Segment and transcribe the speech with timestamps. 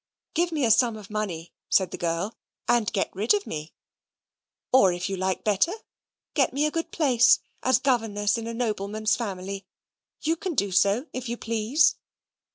[0.33, 2.35] "Give me a sum of money," said the girl,
[2.67, 3.75] "and get rid of me
[4.71, 5.73] or, if you like better,
[6.33, 9.67] get me a good place as governess in a nobleman's family
[10.23, 11.97] you can do so if you please."